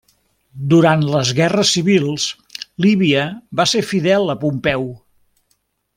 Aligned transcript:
Durant 0.69 1.03
les 1.15 1.33
Guerres 1.39 1.73
Civils, 1.75 2.25
Líbia 2.87 3.29
va 3.61 3.67
ser 3.75 3.85
fidel 3.93 4.37
a 4.37 4.41
Pompeu. 4.47 4.89